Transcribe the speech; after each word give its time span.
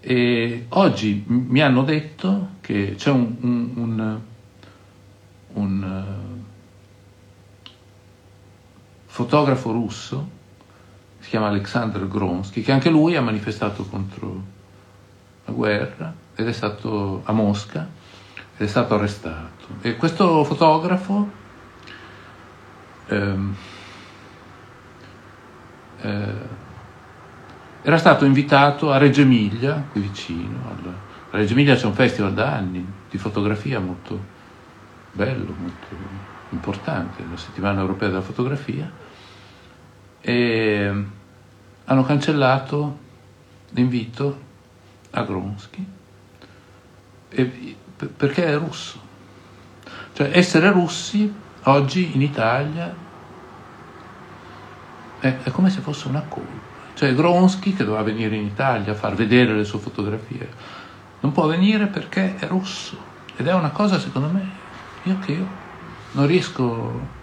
E 0.00 0.66
oggi 0.70 1.24
mi 1.26 1.60
hanno 1.60 1.82
detto 1.82 2.52
che 2.60 2.94
c'è 2.96 3.10
un, 3.10 3.36
un, 3.40 3.72
un, 3.74 4.20
un 5.52 5.82
uh, 5.82 6.42
fotografo 9.04 9.72
russo, 9.72 10.28
si 11.18 11.28
chiama 11.28 11.48
Alexander 11.48 12.08
Gronsky, 12.08 12.62
che 12.62 12.72
anche 12.72 12.88
lui 12.88 13.14
ha 13.14 13.20
manifestato 13.20 13.84
contro 13.84 14.42
la 15.44 15.52
guerra 15.52 16.14
ed 16.34 16.48
è 16.48 16.52
stato 16.52 17.20
a 17.24 17.32
Mosca 17.32 17.86
ed 18.56 18.66
è 18.66 18.66
stato 18.66 18.94
arrestato. 18.94 19.66
E 19.82 19.96
questo 19.96 20.44
fotografo 20.44 21.28
ehm, 23.08 23.54
eh, 26.00 26.58
era 27.82 27.98
stato 27.98 28.24
invitato 28.24 28.92
a 28.92 28.98
Reggio 28.98 29.22
Emilia, 29.22 29.86
qui 29.90 30.00
vicino. 30.00 30.58
A 31.30 31.36
Reggio 31.36 31.52
Emilia 31.52 31.74
c'è 31.74 31.86
un 31.86 31.94
festival 31.94 32.34
da 32.34 32.52
anni 32.52 32.86
di 33.08 33.18
fotografia 33.18 33.80
molto 33.80 34.38
bello, 35.12 35.54
molto 35.58 35.86
importante, 36.50 37.24
la 37.28 37.36
settimana 37.36 37.80
europea 37.80 38.08
della 38.08 38.20
fotografia, 38.20 38.90
e 40.20 41.04
hanno 41.84 42.04
cancellato 42.04 42.98
l'invito 43.70 44.48
a 45.10 45.22
Gronsky 45.22 45.86
perché 48.16 48.46
è 48.46 48.56
russo. 48.56 49.08
Cioè 50.12 50.30
essere 50.32 50.70
russi 50.70 51.32
oggi 51.64 52.14
in 52.14 52.22
Italia 52.22 52.94
è, 55.18 55.36
è 55.42 55.50
come 55.50 55.70
se 55.70 55.80
fosse 55.80 56.08
una 56.08 56.22
colpa. 56.22 56.69
Cioè 56.94 57.14
Gronsky, 57.14 57.74
che 57.74 57.84
doveva 57.84 58.02
venire 58.02 58.36
in 58.36 58.44
Italia 58.44 58.92
a 58.92 58.96
far 58.96 59.14
vedere 59.14 59.54
le 59.54 59.64
sue 59.64 59.78
fotografie, 59.78 60.48
non 61.20 61.32
può 61.32 61.46
venire 61.46 61.86
perché 61.86 62.36
è 62.38 62.46
russo. 62.46 63.08
Ed 63.36 63.46
è 63.46 63.54
una 63.54 63.70
cosa, 63.70 63.98
secondo 63.98 64.28
me, 64.28 64.48
io 65.04 65.18
che 65.18 65.32
io 65.32 65.46
non 66.12 66.26
riesco 66.26 67.18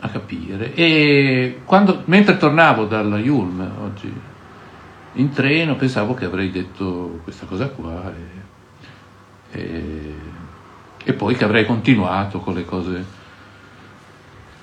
a 0.00 0.08
capire. 0.08 0.74
E 0.74 1.60
quando, 1.64 2.02
mentre 2.06 2.36
tornavo 2.36 2.86
dalla 2.86 3.18
Yulm 3.18 3.70
oggi 3.82 4.12
in 5.14 5.30
treno, 5.30 5.76
pensavo 5.76 6.14
che 6.14 6.24
avrei 6.24 6.50
detto 6.50 7.20
questa 7.22 7.46
cosa 7.46 7.68
qua 7.68 8.12
e, 9.50 9.60
e, 9.60 10.14
e 11.04 11.12
poi 11.12 11.36
che 11.36 11.44
avrei 11.44 11.66
continuato 11.66 12.40
con 12.40 12.54
le 12.54 12.64
cose 12.64 13.04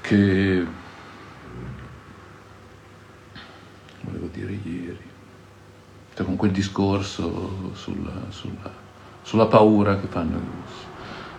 che 0.02 0.66
dire 4.40 4.60
ieri, 4.64 5.10
cioè 6.16 6.26
con 6.26 6.36
quel 6.36 6.52
discorso 6.52 7.72
sulla, 7.74 8.12
sulla, 8.30 8.72
sulla 9.22 9.46
paura 9.46 10.00
che 10.00 10.08
fanno 10.08 10.38
i 10.38 10.40
russi. 10.40 10.86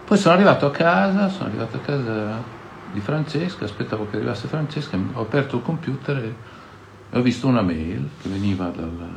Poi 0.04 0.18
sono 0.18 0.34
arrivato 0.34 0.66
a 0.66 0.70
casa, 0.70 1.28
sono 1.28 1.48
arrivato 1.48 1.76
a 1.76 1.80
casa 1.80 2.42
di 2.92 3.00
Francesca, 3.00 3.64
aspettavo 3.64 4.08
che 4.10 4.16
arrivasse 4.16 4.48
Francesca, 4.48 4.98
ho 5.14 5.20
aperto 5.20 5.56
il 5.56 5.62
computer 5.62 6.16
e 6.16 6.34
ho 7.18 7.22
visto 7.22 7.46
una 7.46 7.62
mail 7.62 8.08
che 8.20 8.28
veniva 8.28 8.68
dalla, 8.68 9.08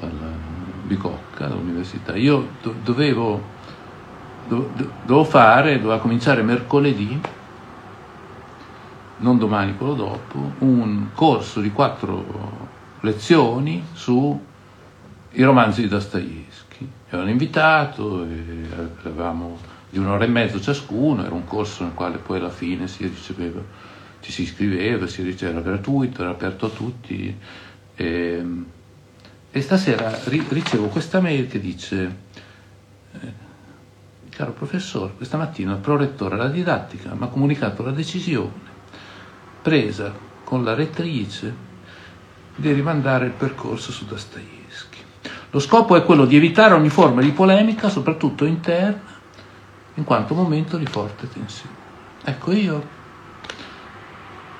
dalla 0.00 0.54
Bicocca, 0.82 1.46
dall'università. 1.46 2.16
Io 2.16 2.48
do, 2.62 2.74
dovevo, 2.82 3.42
do, 4.48 4.70
dovevo 5.04 5.24
fare, 5.24 5.80
doveva 5.80 6.00
cominciare 6.00 6.42
mercoledì 6.42 7.20
non 9.18 9.38
domani, 9.38 9.76
quello 9.76 9.94
dopo, 9.94 10.52
un 10.58 11.08
corso 11.14 11.60
di 11.60 11.70
quattro 11.70 12.68
lezioni 13.00 13.82
sui 13.92 14.38
romanzi 15.36 15.82
di 15.82 15.88
Dostoevsky. 15.88 16.88
Avevano 17.08 17.30
invitato 17.30 18.24
e 18.24 18.66
avevamo 19.04 19.58
di 19.88 19.98
un'ora 19.98 20.24
e 20.24 20.28
mezzo 20.28 20.60
ciascuno, 20.60 21.24
era 21.24 21.34
un 21.34 21.44
corso 21.44 21.84
nel 21.84 21.94
quale 21.94 22.18
poi 22.18 22.38
alla 22.38 22.50
fine 22.50 22.88
si 22.88 23.04
riceveva, 23.04 23.62
ci 24.20 24.32
si 24.32 24.42
iscriveva, 24.42 25.06
si 25.06 25.22
riceveva 25.22 25.60
gratuito, 25.60 26.20
era 26.20 26.30
aperto 26.30 26.66
a 26.66 26.70
tutti. 26.70 27.34
E, 27.94 28.44
e 29.50 29.60
stasera 29.62 30.18
ricevo 30.24 30.88
questa 30.88 31.20
mail 31.20 31.46
che 31.46 31.60
dice, 31.60 32.16
eh, 33.12 33.32
caro 34.28 34.52
professore, 34.52 35.14
questa 35.16 35.38
mattina 35.38 35.72
il 35.72 35.78
prorettore 35.78 36.34
alla 36.34 36.48
didattica 36.48 37.14
mi 37.14 37.24
ha 37.24 37.28
comunicato 37.28 37.82
la 37.82 37.92
decisione 37.92 38.75
presa 39.66 40.12
con 40.44 40.62
la 40.62 40.74
rettrice 40.74 41.52
di 42.54 42.70
rimandare 42.70 43.26
il 43.26 43.32
percorso 43.32 43.90
su 43.90 44.04
Dostoevsky. 44.04 45.00
Lo 45.50 45.58
scopo 45.58 45.96
è 45.96 46.04
quello 46.04 46.24
di 46.24 46.36
evitare 46.36 46.74
ogni 46.74 46.88
forma 46.88 47.20
di 47.20 47.32
polemica, 47.32 47.88
soprattutto 47.88 48.44
interna, 48.44 49.18
in 49.94 50.04
quanto 50.04 50.34
momento 50.34 50.76
di 50.76 50.86
forte 50.86 51.28
tensione. 51.28 51.74
Ecco, 52.22 52.52
io, 52.52 52.86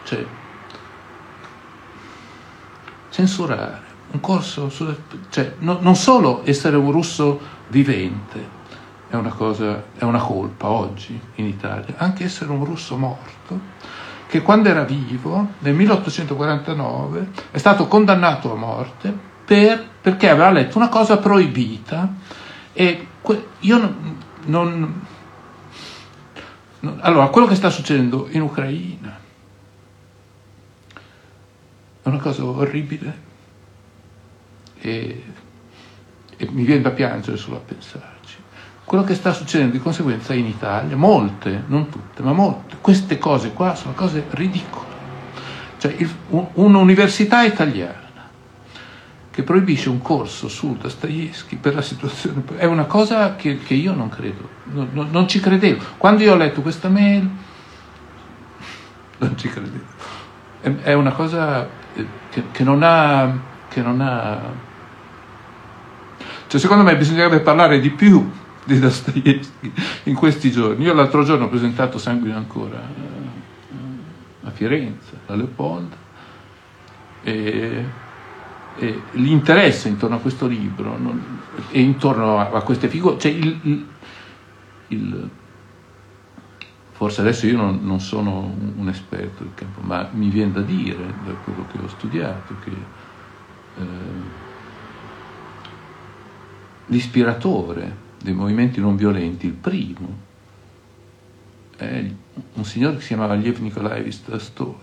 cioè, 0.03 0.27
censurare 3.11 3.83
un 4.11 4.19
corso, 4.19 4.69
su, 4.71 4.93
cioè, 5.31 5.55
no, 5.61 5.78
non 5.83 5.95
solo 5.95 6.43
essere 6.45 6.75
un 6.75 6.91
russo 6.91 7.39
vivente 7.69 8.55
è 9.09 9.15
una 9.15 9.31
cosa, 9.31 9.84
è 9.97 10.03
una 10.03 10.19
colpa 10.19 10.66
oggi 10.66 11.21
in 11.37 11.45
Italia, 11.45 11.95
anche 11.97 12.25
essere 12.25 12.50
un 12.50 12.65
russo 12.65 12.97
morto 12.97 14.06
che 14.26 14.42
quando 14.42 14.69
era 14.69 14.82
vivo, 14.82 15.54
nel 15.60 15.75
1849, 15.75 17.31
è 17.53 17.59
stato 17.59 17.87
condannato 17.87 18.53
a 18.53 18.56
morte 18.56 19.14
per, 19.44 19.88
perché 20.00 20.28
aveva 20.28 20.50
letto 20.50 20.78
una 20.78 20.88
cosa 20.88 21.19
proibita 21.19 22.12
e 22.72 23.06
que- 23.20 23.47
io 23.60 23.78
non, 23.78 24.19
non, 24.47 25.03
non, 26.81 26.98
Allora, 27.03 27.28
quello 27.28 27.47
che 27.47 27.54
sta 27.54 27.70
succedendo 27.70 28.28
in 28.31 28.42
Ucraina 28.42 29.19
è 32.03 32.09
una 32.09 32.19
cosa 32.19 32.44
orribile 32.44 33.25
e, 34.78 35.25
e 36.36 36.48
mi 36.50 36.65
viene 36.65 36.82
da 36.82 36.91
piangere 36.91 37.36
solo 37.36 37.56
a 37.56 37.60
pensare 37.60 38.16
quello 38.86 39.02
che 39.02 39.16
sta 39.16 39.32
succedendo 39.32 39.72
di 39.72 39.80
conseguenza 39.80 40.32
in 40.32 40.47
Italia, 40.47 40.97
molte, 40.97 41.64
non 41.66 41.88
tutte, 41.88 42.22
ma 42.22 42.32
molte, 42.32 42.76
queste 42.80 43.19
cose 43.19 43.52
qua 43.52 43.74
sono 43.74 43.94
cose 43.94 44.24
ridicole. 44.30 44.94
Cioè 45.78 45.92
il, 45.98 46.08
un, 46.28 46.47
un'università 46.52 47.42
italiana 47.42 48.04
che 49.28 49.42
proibisce 49.42 49.88
un 49.88 50.00
corso 50.00 50.48
su 50.48 50.76
Dostoevsky 50.80 51.56
per 51.56 51.74
la 51.74 51.82
situazione, 51.82 52.44
è 52.56 52.64
una 52.64 52.84
cosa 52.84 53.34
che, 53.34 53.58
che 53.58 53.74
io 53.74 53.92
non 53.92 54.08
credo, 54.08 54.48
non, 54.66 54.88
non, 54.92 55.08
non, 55.10 55.26
ci 55.26 55.41
credevo. 55.41 55.82
Quando 55.97 56.22
io 56.22 56.34
ho 56.34 56.36
letto 56.36 56.62
questa 56.62 56.88
mail, 56.88 57.28
non 59.18 59.36
ci 59.36 59.48
credevo. 59.48 59.84
È, 60.60 60.72
è 60.82 60.92
una 60.92 61.10
cosa 61.10 61.68
eh, 61.92 62.06
che, 62.30 62.44
che 62.53 62.62
non 62.62 62.82
ha... 62.84 63.54
Che 63.68 63.82
non 63.82 64.00
ha 64.00 64.41
cioè, 66.47 66.60
secondo 66.60 66.84
me 66.84 66.97
bisognerebbe 66.97 67.41
parlare 67.41 67.80
di 67.80 67.91
più 67.91 68.30
di 68.66 68.81
Dostoevsky 68.81 69.72
in 70.04 70.15
questi 70.15 70.50
giorni. 70.50 70.84
Io 70.84 70.93
l'altro 70.93 71.22
giorno 71.22 71.44
ho 71.44 71.49
presentato 71.49 71.99
Sanguine 71.99 72.34
ancora 72.34 72.82
a 74.43 74.50
Firenze, 74.50 75.19
a 75.27 75.34
Leopoldo, 75.34 75.97
e, 77.22 77.84
e 78.77 79.00
l'interesse 79.12 79.88
intorno 79.88 80.16
a 80.16 80.19
questo 80.19 80.47
libro 80.47 80.99
non, 80.99 81.41
e 81.71 81.81
intorno 81.81 82.38
a, 82.38 82.50
a, 82.50 82.62
queste 82.62 82.88
figure, 82.88 83.19
cioè 83.19 83.31
il, 83.32 83.59
il, 83.62 83.87
il, 84.88 85.31
forse 86.93 87.21
adesso 87.21 87.47
io 87.47 87.56
non, 87.56 87.81
non, 87.83 88.00
sono 88.00 88.54
un 88.77 88.88
esperto 88.88 89.44
del 89.44 89.53
campo, 89.54 89.81
ma 89.81 90.09
mi 90.12 90.28
viene 90.28 90.53
da 90.53 90.60
dire, 90.60 91.15
da 91.25 91.33
quello 91.44 91.66
che 91.71 91.78
ho 91.78 91.88
studiato, 91.88 92.54
che 92.62 92.71
eh, 93.78 93.84
l'ispiratore 96.86 98.04
dei 98.27 98.34
movimenti 98.34 98.81
non 98.81 98.97
violenti, 98.97 99.47
il 99.47 99.53
primo 99.53 100.25
è 101.77 102.05
un 102.55 102.65
signore 102.65 102.97
che 102.97 103.03
si 103.03 103.09
chiamava 103.09 103.34
Liev 103.34 103.59
Nikolaevich 103.59 104.25
Tolstoi, 104.25 104.75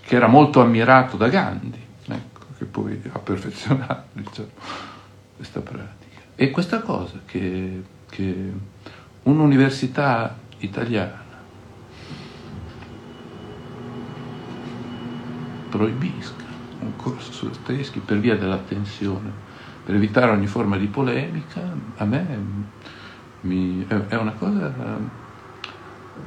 che 0.00 0.16
era 0.16 0.28
molto 0.28 0.62
ammirato 0.62 1.18
da 1.18 1.28
Gandhi, 1.28 1.80
ecco, 2.06 2.40
che 2.56 2.64
poi 2.64 3.00
ha 3.12 3.18
perfezionato 3.18 4.04
diciamo, 4.18 4.48
questa 5.36 5.60
pratica. 5.60 6.20
E 6.34 6.50
questa 6.50 6.80
cosa 6.80 7.20
che, 7.26 7.82
che 8.08 8.52
un'università 9.24 10.38
italiana 10.58 11.20
proibisca 15.68 16.44
un 16.78 16.96
corso 16.96 17.30
su 17.32 17.46
Dostoevsky 17.48 18.00
per 18.00 18.18
via 18.18 18.36
della 18.36 18.58
tensione 18.58 19.50
per 19.84 19.94
evitare 19.94 20.30
ogni 20.30 20.46
forma 20.46 20.76
di 20.76 20.86
polemica, 20.86 21.60
a 21.96 22.04
me 22.04 22.26
mi, 23.40 23.84
è 23.86 24.14
una 24.14 24.32
cosa 24.32 24.72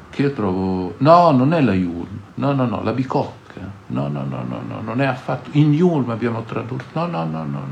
che 0.10 0.22
io 0.22 0.32
trovo... 0.34 0.96
No, 1.00 1.32
non 1.32 1.54
è 1.54 1.62
la 1.62 1.74
Yulm, 1.74 2.20
no, 2.36 2.54
no, 2.54 2.66
no, 2.66 2.84
la 2.84 2.92
bicocca, 2.92 3.62
no, 3.88 4.08
no, 4.08 4.24
no, 4.24 4.44
no, 4.48 4.62
no, 4.68 4.82
non 4.82 5.02
è 5.02 5.06
affatto... 5.06 5.50
In 5.54 5.74
Yulm 5.74 6.10
abbiamo 6.10 6.44
tradotto, 6.44 6.86
no, 6.94 7.06
no, 7.06 7.24
no, 7.26 7.44
no, 7.44 7.66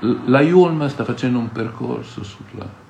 no. 0.00 0.20
la 0.26 0.40
Yulm 0.40 0.86
sta 0.88 1.04
facendo 1.04 1.38
un 1.38 1.52
percorso 1.52 2.22
sulla 2.22 2.86